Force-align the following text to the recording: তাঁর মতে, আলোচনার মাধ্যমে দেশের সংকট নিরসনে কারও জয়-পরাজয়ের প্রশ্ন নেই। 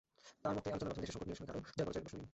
তাঁর 0.43 0.53
মতে, 0.55 0.67
আলোচনার 0.73 0.89
মাধ্যমে 0.89 1.03
দেশের 1.03 1.15
সংকট 1.15 1.27
নিরসনে 1.29 1.47
কারও 1.47 1.59
জয়-পরাজয়ের 1.77 2.05
প্রশ্ন 2.05 2.17
নেই। 2.21 2.29